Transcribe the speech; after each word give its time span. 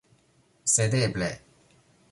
Sed 0.77 0.97
eble... 1.01 1.31